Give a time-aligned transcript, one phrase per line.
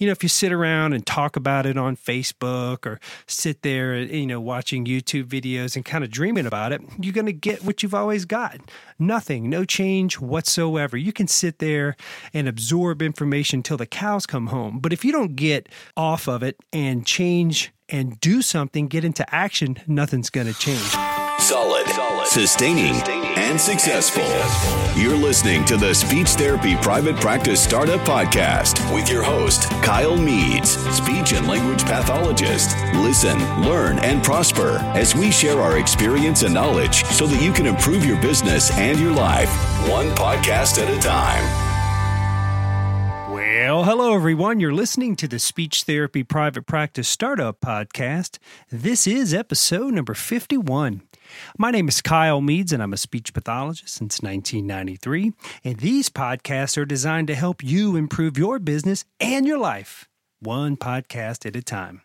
[0.00, 3.98] You know, if you sit around and talk about it on Facebook or sit there,
[3.98, 7.64] you know, watching YouTube videos and kind of dreaming about it, you're going to get
[7.64, 8.58] what you've always got
[8.98, 10.96] nothing, no change whatsoever.
[10.96, 11.96] You can sit there
[12.32, 14.78] and absorb information till the cows come home.
[14.78, 15.68] But if you don't get
[15.98, 21.19] off of it and change and do something, get into action, nothing's going to change.
[21.40, 21.86] Solid,
[22.26, 22.94] sustaining,
[23.38, 24.22] and successful.
[24.94, 30.76] You're listening to the Speech Therapy Private Practice Startup Podcast with your host, Kyle Meads,
[30.94, 32.76] speech and language pathologist.
[32.96, 37.64] Listen, learn, and prosper as we share our experience and knowledge so that you can
[37.64, 39.50] improve your business and your life,
[39.88, 41.42] one podcast at a time.
[43.32, 44.60] Well, hello, everyone.
[44.60, 48.38] You're listening to the Speech Therapy Private Practice Startup Podcast.
[48.70, 51.00] This is episode number 51.
[51.58, 55.32] My name is Kyle Meads, and I'm a speech pathologist since 1993.
[55.64, 60.08] And these podcasts are designed to help you improve your business and your life,
[60.40, 62.02] one podcast at a time.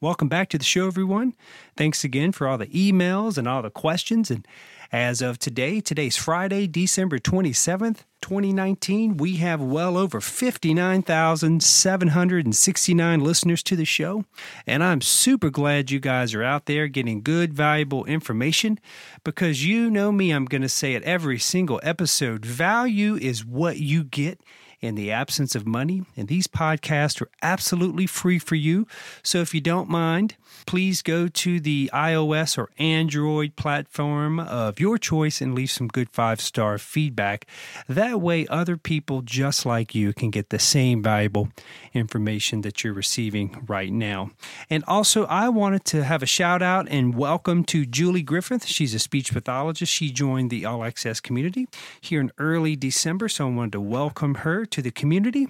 [0.00, 1.34] Welcome back to the show, everyone.
[1.76, 4.30] Thanks again for all the emails and all the questions.
[4.30, 4.46] And
[4.94, 13.74] as of today, today's Friday, December 27th, 2019, we have well over 59,769 listeners to
[13.74, 14.24] the show.
[14.68, 18.78] And I'm super glad you guys are out there getting good, valuable information
[19.24, 22.46] because you know me, I'm going to say it every single episode.
[22.46, 24.38] Value is what you get
[24.84, 26.04] in the absence of money.
[26.16, 28.86] And these podcasts are absolutely free for you.
[29.22, 34.98] So if you don't mind, please go to the iOS or Android platform of your
[34.98, 37.46] choice and leave some good five star feedback.
[37.88, 41.48] That way, other people just like you can get the same valuable
[41.92, 44.30] information that you're receiving right now.
[44.68, 48.66] And also, I wanted to have a shout out and welcome to Julie Griffith.
[48.66, 49.92] She's a speech pathologist.
[49.92, 51.68] She joined the All Access community
[52.00, 53.28] here in early December.
[53.28, 55.46] So I wanted to welcome her to the community.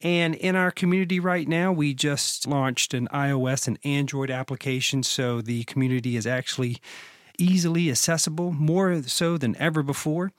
[0.00, 5.02] And in our community right now, we just launched an iOS and Android application.
[5.02, 6.78] So the community is actually
[7.36, 10.30] easily accessible, more so than ever before.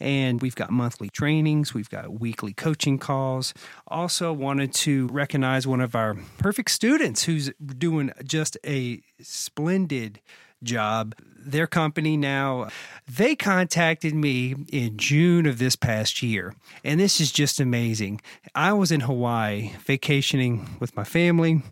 [0.00, 3.54] And we've got monthly trainings, we've got weekly coaching calls.
[3.86, 10.20] Also, wanted to recognize one of our perfect students who's doing just a splendid
[10.62, 11.14] job.
[11.42, 12.68] Their company now,
[13.08, 16.54] they contacted me in June of this past year.
[16.84, 18.20] And this is just amazing.
[18.54, 21.62] I was in Hawaii vacationing with my family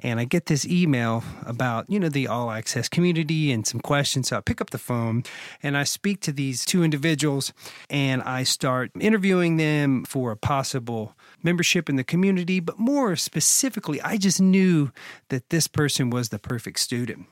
[0.00, 4.28] and I get this email about, you know, the all access community and some questions.
[4.28, 5.24] So I pick up the phone
[5.62, 7.52] and I speak to these two individuals
[7.88, 11.14] and I start interviewing them for a possible
[11.46, 12.60] membership in the community.
[12.60, 14.90] But more specifically, I just knew
[15.30, 17.26] that this person was the perfect student.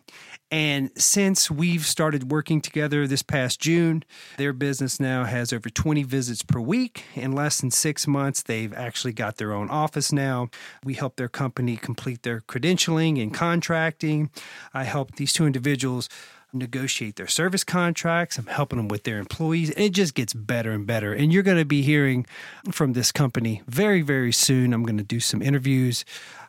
[0.51, 4.05] And since we've started working together this past June,
[4.39, 7.05] their business now has over 20 visits per week.
[7.17, 10.49] In less than six months, they've actually got their own office now.
[10.85, 14.31] We help their company complete their credentialing and contracting.
[14.73, 16.09] I help these two individuals
[16.55, 18.39] negotiate their service contracts.
[18.39, 19.71] I'm helping them with their employees.
[19.71, 21.13] And it just gets better and better.
[21.13, 22.27] And you're going to be hearing
[22.71, 24.73] from this company very, very soon.
[24.73, 26.05] I'm going to do some interviews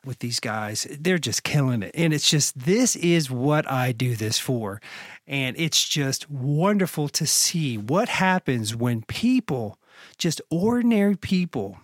[0.05, 0.87] with these guys.
[0.99, 1.91] They're just killing it.
[1.95, 4.81] And it's just, this is what I do this for.
[5.27, 9.79] And it's just wonderful to see what happens when people,
[10.17, 11.79] just ordinary people,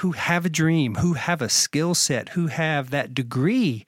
[0.00, 3.86] who have a dream, who have a skill set, who have that degree.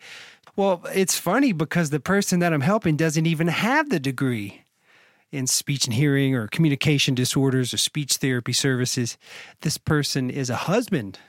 [0.58, 4.64] Well, it's funny because the person that I'm helping doesn't even have the degree
[5.30, 9.16] in speech and hearing or communication disorders or speech therapy services.
[9.60, 11.20] This person is a husband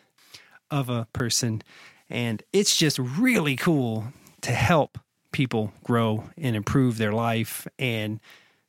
[0.72, 1.62] of a person
[2.10, 4.06] and it's just really cool
[4.42, 4.98] to help
[5.32, 8.20] people grow and improve their life and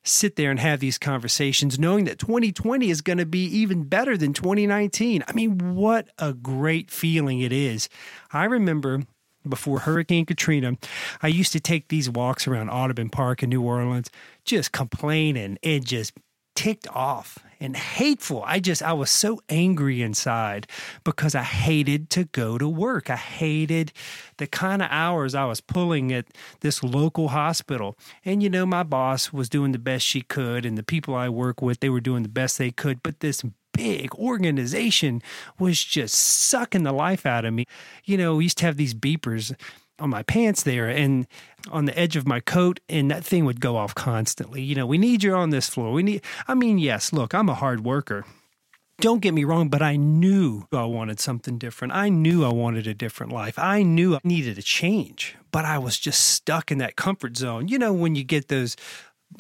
[0.04, 4.15] sit there and have these conversations knowing that 2020 is going to be even better
[4.15, 5.25] than 2019.
[5.27, 7.88] I mean, what a great feeling it is.
[8.31, 9.04] I remember
[9.49, 10.77] before Hurricane Katrina,
[11.23, 14.11] I used to take these walks around Audubon Park in New Orleans,
[14.45, 16.12] just complaining and just
[16.56, 18.43] ticked off and hateful.
[18.45, 20.67] I just, I was so angry inside
[21.05, 23.09] because I hated to go to work.
[23.09, 23.92] I hated
[24.39, 26.27] the kind of hours I was pulling at
[26.60, 27.97] this local hospital.
[28.25, 31.28] And, you know, my boss was doing the best she could, and the people I
[31.28, 33.03] work with, they were doing the best they could.
[33.03, 33.43] But this
[33.80, 35.22] big organization
[35.59, 37.65] was just sucking the life out of me.
[38.04, 39.54] You know, we used to have these beepers
[39.98, 41.27] on my pants there and
[41.71, 44.60] on the edge of my coat and that thing would go off constantly.
[44.62, 45.92] You know, we need you on this floor.
[45.92, 48.27] We need I mean, yes, look, I'm a hard worker.
[48.98, 51.94] Don't get me wrong, but I knew I wanted something different.
[51.94, 53.59] I knew I wanted a different life.
[53.59, 57.68] I knew I needed a change, but I was just stuck in that comfort zone.
[57.68, 58.76] You know, when you get those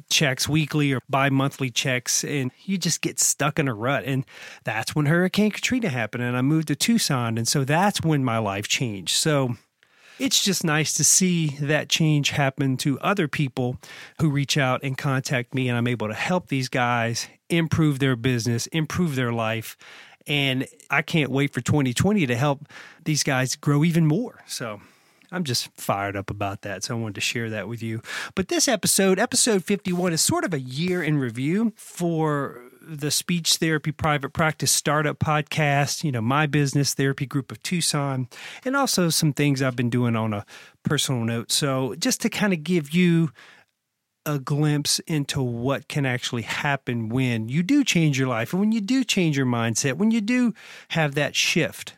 [0.08, 4.04] checks weekly or bi monthly checks, and you just get stuck in a rut.
[4.04, 4.24] And
[4.64, 7.38] that's when Hurricane Katrina happened, and I moved to Tucson.
[7.38, 9.16] And so that's when my life changed.
[9.16, 9.56] So
[10.18, 13.78] it's just nice to see that change happen to other people
[14.20, 18.16] who reach out and contact me, and I'm able to help these guys improve their
[18.16, 19.76] business, improve their life.
[20.26, 22.68] And I can't wait for 2020 to help
[23.04, 24.42] these guys grow even more.
[24.46, 24.80] So
[25.32, 26.84] I'm just fired up about that.
[26.84, 28.02] So I wanted to share that with you.
[28.34, 33.56] But this episode, episode 51, is sort of a year in review for the speech
[33.56, 38.28] therapy private practice startup podcast, you know, my business therapy group of Tucson,
[38.64, 40.44] and also some things I've been doing on a
[40.82, 41.52] personal note.
[41.52, 43.30] So just to kind of give you
[44.26, 48.72] a glimpse into what can actually happen when you do change your life and when
[48.72, 50.52] you do change your mindset, when you do
[50.88, 51.94] have that shift.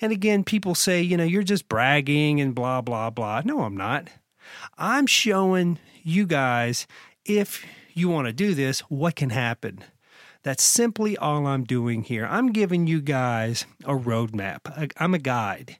[0.00, 3.42] And again, people say, you know, you're just bragging and blah, blah, blah.
[3.44, 4.08] No, I'm not.
[4.78, 6.86] I'm showing you guys
[7.24, 7.64] if
[7.94, 9.82] you want to do this, what can happen.
[10.42, 12.26] That's simply all I'm doing here.
[12.30, 14.92] I'm giving you guys a roadmap.
[14.96, 15.78] I'm a guide.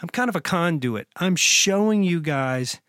[0.00, 1.06] I'm kind of a conduit.
[1.16, 2.80] I'm showing you guys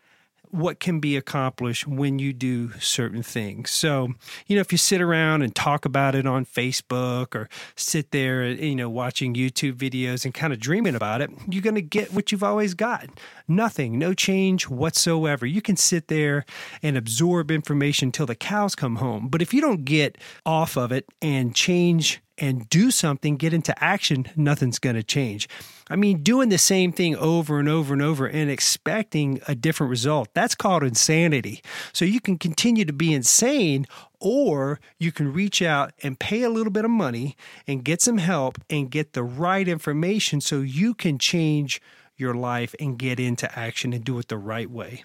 [0.52, 3.70] what can be accomplished when you do certain things.
[3.70, 4.10] So,
[4.48, 8.46] you know, if you sit around and talk about it on Facebook or sit there,
[8.46, 12.14] you know, watching YouTube videos and kind of dreaming about it, you're going to get
[12.14, 13.10] what you've always got
[13.48, 15.46] nothing, no change whatsoever.
[15.46, 16.46] You can sit there
[16.84, 19.28] and absorb information till the cows come home.
[19.28, 23.84] But if you don't get off of it and change and do something, get into
[23.84, 25.48] action, nothing's going to change.
[25.90, 29.90] I mean, doing the same thing over and over and over and expecting a different
[29.90, 31.62] result, that's called insanity.
[31.94, 33.88] So you can continue to be insane
[34.20, 37.36] or you can reach out and pay a little bit of money
[37.68, 41.82] and get some help and get the right information so you can change
[42.18, 45.04] your life and get into action and do it the right way.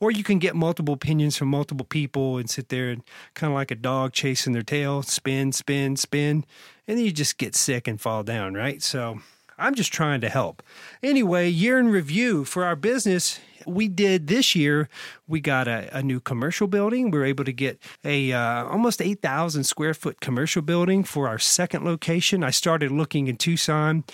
[0.00, 3.02] Or you can get multiple opinions from multiple people and sit there and
[3.34, 6.44] kind of like a dog chasing their tail, spin, spin, spin,
[6.86, 8.82] and then you just get sick and fall down, right?
[8.82, 9.20] So
[9.58, 10.62] I'm just trying to help.
[11.02, 14.88] Anyway, year in review for our business we did this year,
[15.26, 17.10] we got a, a new commercial building.
[17.10, 21.38] We were able to get a uh, almost 8,000 square foot commercial building for our
[21.38, 22.44] second location.
[22.44, 24.04] I started looking in Tucson,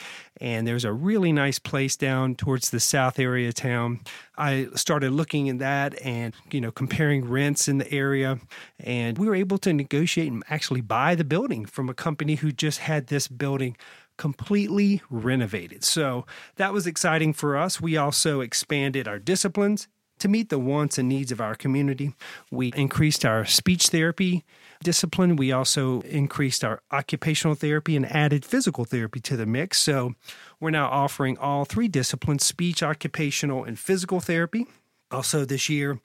[0.41, 4.01] and there's a really nice place down towards the south area town.
[4.39, 8.39] I started looking at that and you know comparing rents in the area,
[8.79, 12.53] and we were able to negotiate and actually buy the building from a company who
[12.53, 13.77] just had this building
[14.21, 15.83] completely renovated.
[15.83, 16.27] So
[16.57, 17.81] that was exciting for us.
[17.81, 19.89] We also expanded our disciplines
[20.19, 22.13] to meet the wants and needs of our community.
[22.51, 24.45] We increased our speech therapy
[24.83, 25.37] discipline.
[25.37, 29.79] We also increased our occupational therapy and added physical therapy to the mix.
[29.79, 30.15] So
[30.61, 34.67] we're now offering all three disciplines speech, occupational, and physical therapy.
[35.11, 35.99] Also, this year,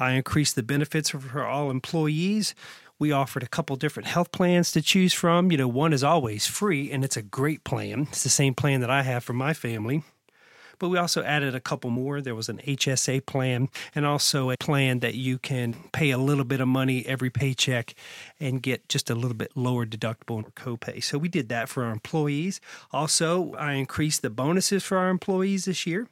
[0.00, 2.56] I increased the benefits for all employees.
[3.02, 5.50] We offered a couple different health plans to choose from.
[5.50, 8.02] You know, one is always free, and it's a great plan.
[8.02, 10.04] It's the same plan that I have for my family.
[10.78, 12.20] But we also added a couple more.
[12.20, 16.44] There was an HSA plan and also a plan that you can pay a little
[16.44, 17.96] bit of money every paycheck
[18.38, 21.02] and get just a little bit lower deductible or copay.
[21.02, 22.60] So we did that for our employees.
[22.92, 26.06] Also, I increased the bonuses for our employees this year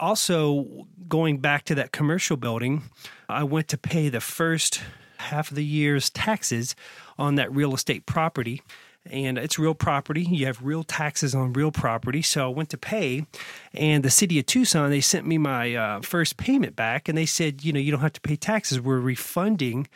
[0.00, 2.84] also going back to that commercial building,
[3.28, 4.80] I went to pay the first
[5.28, 6.76] half of the year's taxes
[7.18, 8.62] on that real estate property.
[9.10, 10.22] And it's real property.
[10.22, 12.20] You have real taxes on real property.
[12.20, 13.24] So I went to pay,
[13.72, 17.24] and the city of Tucson, they sent me my uh, first payment back, and they
[17.24, 18.80] said, you know, you don't have to pay taxes.
[18.80, 19.88] We're refunding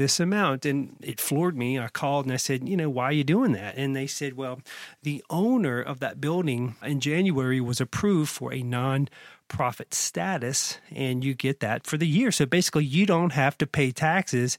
[0.00, 0.64] this amount.
[0.64, 1.78] And it floored me.
[1.78, 3.76] I called and I said, you know, why are you doing that?
[3.76, 4.60] And they said, well,
[5.02, 9.08] the owner of that building in January was approved for a non
[9.48, 12.32] profit status and you get that for the year.
[12.32, 14.56] So basically you don't have to pay taxes.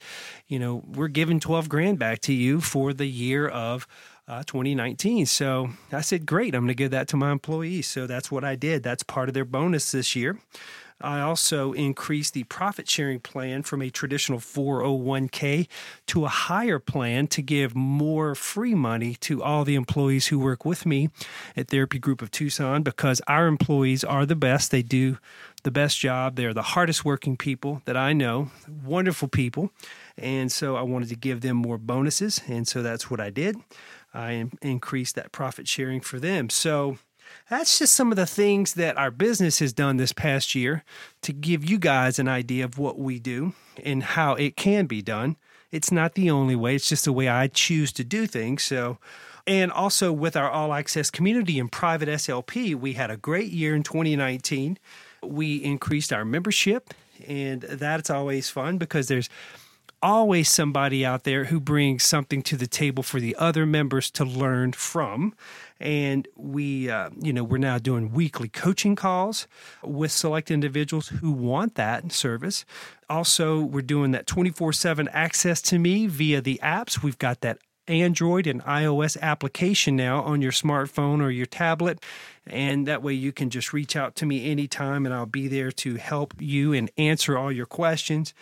[0.48, 3.88] You know, we're giving 12 grand back to you for the year of
[4.28, 5.26] uh, 2019.
[5.26, 7.88] So I said, great, I'm going to give that to my employees.
[7.88, 8.84] So that's what I did.
[8.84, 10.38] That's part of their bonus this year.
[11.04, 15.68] I also increased the profit sharing plan from a traditional 401k
[16.08, 20.66] to a higher plan to give more free money to all the employees who work
[20.66, 21.10] with me
[21.56, 24.72] at Therapy Group of Tucson because our employees are the best.
[24.72, 25.18] They do
[25.64, 26.36] the best job.
[26.36, 28.50] They're the hardest working people that I know,
[28.84, 29.72] wonderful people.
[30.18, 32.42] And so I wanted to give them more bonuses.
[32.48, 33.58] And so that's what I did.
[34.14, 36.50] I increased that profit sharing for them.
[36.50, 36.98] So,
[37.50, 40.84] that's just some of the things that our business has done this past year
[41.22, 45.02] to give you guys an idea of what we do and how it can be
[45.02, 45.36] done.
[45.72, 48.64] It's not the only way, it's just the way I choose to do things.
[48.64, 48.98] So,
[49.48, 53.76] and also with our all access community and private SLP, we had a great year
[53.76, 54.78] in 2019.
[55.24, 56.94] We increased our membership,
[57.28, 59.30] and that's always fun because there's
[60.02, 64.26] always somebody out there who brings something to the table for the other members to
[64.26, 65.34] learn from.
[65.80, 69.48] And we, uh, you know, we're now doing weekly coaching calls
[69.84, 72.66] with select individuals who want that service.
[73.10, 77.02] Also, we're doing that 24 7 access to me via the apps.
[77.02, 82.00] We've got that Android and iOS application now on your smartphone or your tablet.
[82.48, 85.72] And that way you can just reach out to me anytime and I'll be there
[85.72, 88.34] to help you and answer all your questions.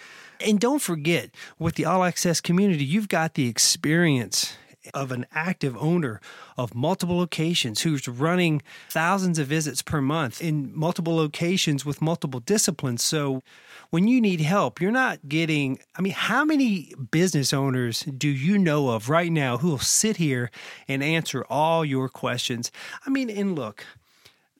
[0.46, 4.55] And don't forget, with the All Access community, you've got the experience
[4.93, 6.22] of an active owner
[6.58, 12.39] of multiple locations who's running thousands of visits per month in multiple locations with multiple
[12.39, 13.03] disciplines.
[13.03, 13.41] So
[13.89, 15.79] when you need help, you're not getting.
[15.96, 20.17] I mean, how many business owners do you know of right now who will sit
[20.17, 20.50] here
[20.88, 22.72] and answer all your questions?
[23.05, 23.86] I mean, and look,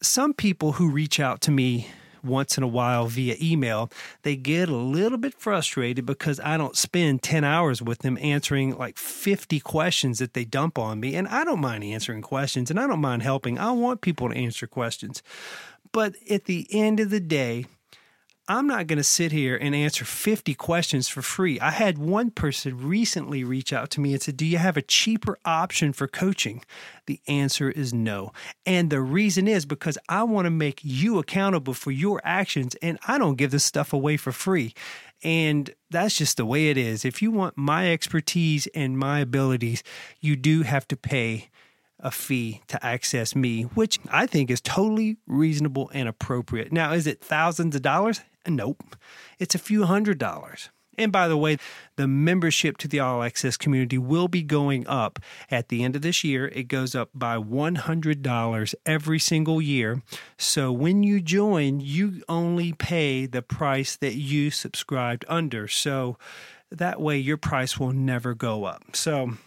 [0.02, 1.88] some people who reach out to me
[2.24, 3.92] once in a while via email,
[4.24, 8.78] they get a little bit frustrated because I don't spend 10 hours with them answering
[8.78, 11.16] like 50 questions that they dump on me.
[11.16, 13.58] And I don't mind answering questions and I don't mind helping.
[13.58, 15.24] I want people to answer questions.
[15.92, 17.66] But at the end of the day,
[18.52, 21.60] I'm not going to sit here and answer 50 questions for free.
[21.60, 24.82] I had one person recently reach out to me and said, Do you have a
[24.82, 26.64] cheaper option for coaching?
[27.06, 28.34] The answer is no.
[28.66, 32.98] And the reason is because I want to make you accountable for your actions, and
[33.08, 34.74] I don't give this stuff away for free.
[35.24, 37.06] And that's just the way it is.
[37.06, 39.84] If you want my expertise and my abilities,
[40.22, 41.50] you do have to pay
[42.00, 46.72] a fee to access me, which I think is totally reasonable and appropriate.
[46.72, 48.22] Now, is it thousands of dollars?
[48.48, 48.96] Nope.
[49.38, 50.70] It's a few hundred dollars.
[51.00, 51.58] And by the way,
[51.96, 55.18] the membership to the All Access community will be going up
[55.50, 56.50] at the end of this year.
[56.50, 60.04] It goes up by $100 every single year.
[60.38, 65.70] So when you join, you only pay the price that you subscribed under.
[65.70, 66.18] So
[66.70, 68.94] that way your price will never go up.
[68.94, 69.38] So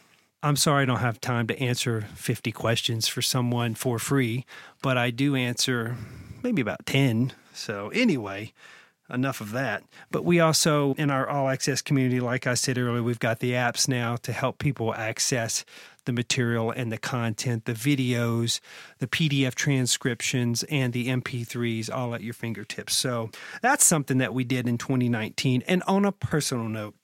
[0.43, 4.45] I'm sorry I don't have time to answer 50 questions for someone for free,
[4.83, 5.97] but I do answer
[6.43, 7.33] maybe about 10.
[7.53, 8.53] So, anyway,
[9.09, 9.85] enough of that.
[10.11, 13.53] But we also, in our all access community, like I said earlier, we've got the
[13.53, 15.65] apps now to help people access
[16.05, 18.59] the material and the content, the videos,
[18.99, 22.97] the PDF transcriptions, and the MP3s all at your fingertips.
[22.97, 23.31] So
[23.61, 25.63] that's something that we did in 2019.
[25.69, 26.95] And on a personal note,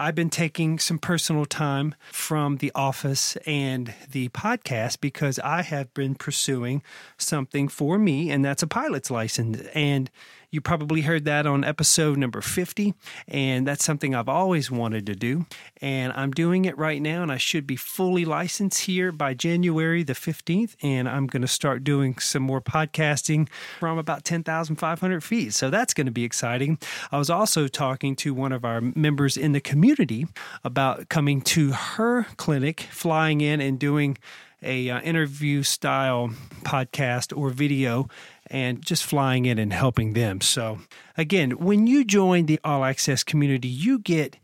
[0.00, 5.92] I've been taking some personal time from the office and the podcast because I have
[5.92, 6.82] been pursuing
[7.18, 9.60] something for me, and that's a pilot's license.
[9.74, 10.10] And
[10.50, 12.94] you probably heard that on episode number 50,
[13.28, 15.46] and that's something I've always wanted to do.
[15.80, 20.02] And I'm doing it right now, and I should be fully licensed here by January
[20.02, 20.74] the 15th.
[20.82, 25.54] And I'm going to start doing some more podcasting from about 10,500 feet.
[25.54, 26.78] So that's going to be exciting.
[27.12, 30.26] I was also talking to one of our members in the community
[30.64, 34.18] about coming to her clinic, flying in and doing
[34.62, 36.30] a uh, interview style
[36.64, 38.08] podcast or video
[38.50, 40.40] and just flying in and helping them.
[40.40, 40.80] So,
[41.16, 44.36] again, when you join the All Access community, you get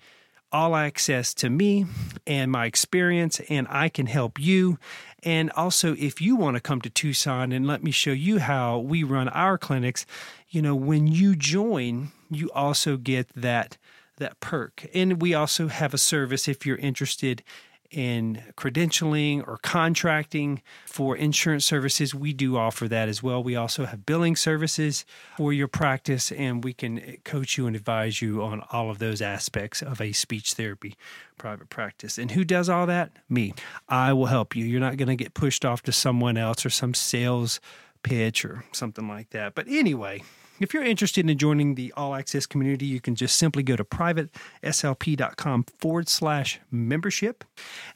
[0.52, 1.84] all access to me
[2.26, 4.78] and my experience, and I can help you.
[5.22, 8.78] And also, if you want to come to Tucson and let me show you how
[8.78, 10.06] we run our clinics,
[10.48, 13.76] you know, when you join, you also get that
[14.18, 14.86] that perk.
[14.94, 17.42] And we also have a service if you're interested
[17.90, 23.42] in credentialing or contracting for insurance services, we do offer that as well.
[23.42, 25.04] We also have billing services
[25.36, 29.20] for your practice, and we can coach you and advise you on all of those
[29.20, 30.96] aspects of a speech therapy
[31.38, 32.18] private practice.
[32.18, 33.12] And who does all that?
[33.28, 33.54] Me.
[33.88, 34.64] I will help you.
[34.64, 37.60] You're not going to get pushed off to someone else or some sales
[38.02, 39.54] pitch or something like that.
[39.54, 40.22] But anyway,
[40.60, 43.84] if you're interested in joining the All Access community, you can just simply go to
[43.84, 47.44] privateslp.com forward slash membership.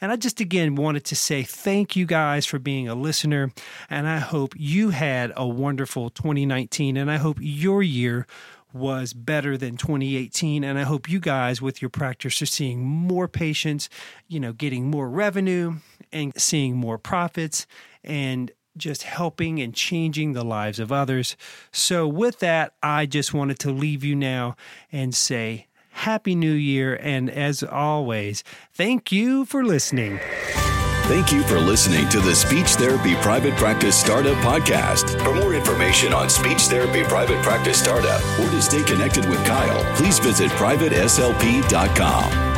[0.01, 3.53] And I just again wanted to say thank you guys for being a listener.
[3.89, 6.97] And I hope you had a wonderful 2019.
[6.97, 8.27] And I hope your year
[8.73, 13.27] was better than 2018 and i hope you guys with your practice are seeing more
[13.27, 13.89] patients
[14.29, 15.75] you know getting more revenue
[16.13, 17.67] and seeing more profits
[18.05, 21.37] and just helping and changing the lives of others.
[21.73, 24.57] So, with that, I just wanted to leave you now
[24.93, 26.99] and say Happy New Year.
[27.01, 30.21] And as always, thank you for listening.
[31.05, 35.21] Thank you for listening to the Speech Therapy Private Practice Startup Podcast.
[35.25, 39.83] For more information on speech therapy private practice startup or to stay connected with Kyle,
[39.97, 42.50] please visit privateslp.com.